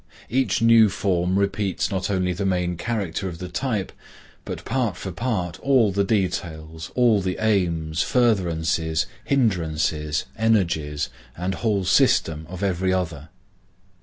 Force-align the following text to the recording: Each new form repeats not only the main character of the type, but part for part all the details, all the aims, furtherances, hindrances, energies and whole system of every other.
Each 0.31 0.63
new 0.63 0.89
form 0.89 1.37
repeats 1.37 1.91
not 1.91 2.09
only 2.09 2.33
the 2.33 2.43
main 2.43 2.75
character 2.75 3.27
of 3.29 3.37
the 3.37 3.47
type, 3.47 3.91
but 4.45 4.65
part 4.65 4.97
for 4.97 5.11
part 5.11 5.59
all 5.59 5.91
the 5.91 6.03
details, 6.03 6.89
all 6.95 7.21
the 7.21 7.37
aims, 7.39 8.01
furtherances, 8.01 9.05
hindrances, 9.23 10.25
energies 10.35 11.09
and 11.37 11.53
whole 11.53 11.83
system 11.85 12.47
of 12.49 12.63
every 12.63 12.91
other. 12.91 13.29